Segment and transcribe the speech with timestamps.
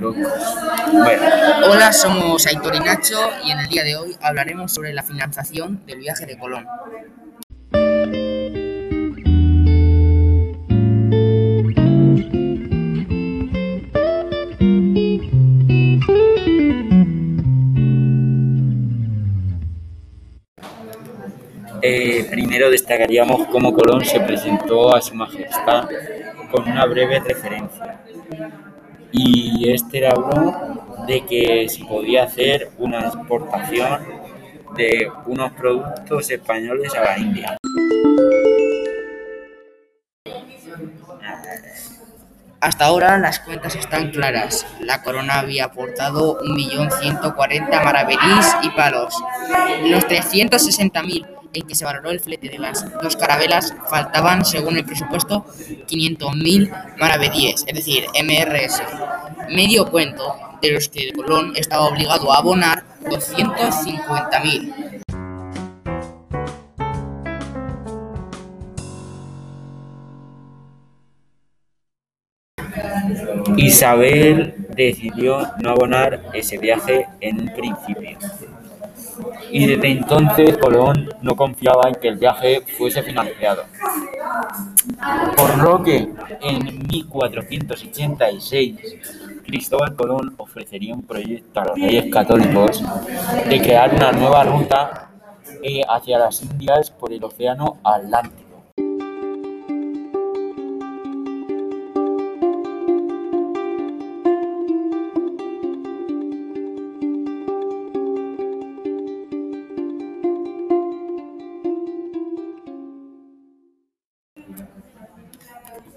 [0.00, 5.84] Hola, somos Aitor y Nacho y en el día de hoy hablaremos sobre la financiación
[5.86, 6.66] del viaje de Colón.
[21.82, 25.88] eh, primero destacaríamos cómo Colón se presentó a su majestad
[26.50, 28.00] con una breve referencia.
[29.12, 34.00] Y este era uno de que se podía hacer una exportación
[34.76, 37.56] de unos productos españoles a la India.
[42.60, 44.66] Hasta ahora las cuentas están claras.
[44.80, 49.14] La corona había aportado 1.140.000 maravedís y palos.
[49.84, 54.84] Los 360.000 en que se valoró el flete de las dos carabelas faltaban, según el
[54.84, 58.82] presupuesto, 500.000 maravedíes, es decir, MRS.
[59.50, 65.02] Medio cuento de los que Colón estaba obligado a abonar 250.000.
[73.56, 78.18] Isabel decidió no abonar ese viaje en principio.
[79.50, 83.64] Y desde entonces Colón no confiaba en que el viaje fuese financiado.
[85.36, 86.08] Por lo que
[86.42, 88.76] en 1486
[89.44, 92.84] Cristóbal Colón ofrecería un proyecto a los reyes católicos
[93.48, 95.10] de crear una nueva ruta
[95.62, 98.47] eh, hacia las Indias por el Océano Atlántico.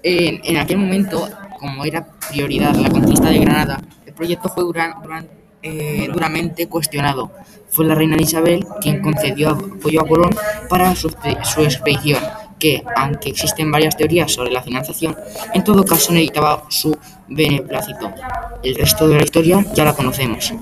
[0.02, 4.96] En, en aquel momento, como era prioridad la conquista de Granada, el proyecto fue dura-
[5.02, 5.28] duran-
[5.62, 7.30] eh, duramente cuestionado.
[7.70, 10.30] Fue la reina Isabel quien concedió apoyo a Colón
[10.68, 11.08] para su,
[11.44, 12.18] su expedición,
[12.58, 15.16] que, aunque existen varias teorías sobre la financiación,
[15.54, 16.96] en todo caso necesitaba su
[17.28, 18.12] beneplácito.
[18.62, 20.52] El resto de la historia ya la conocemos.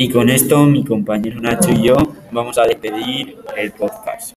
[0.00, 1.96] Y con esto mi compañero Nacho y yo
[2.30, 4.32] vamos a despedir el podcast.